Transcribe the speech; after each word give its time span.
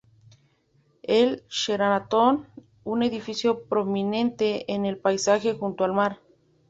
El 1.03 1.43
Sheraton, 1.47 2.47
un 2.83 3.03
edificio 3.03 3.65
prominente 3.65 4.73
en 4.73 4.87
el 4.87 4.97
paisaje 4.97 5.53
junto 5.53 5.83
al 5.83 5.93
mar. 5.93 6.19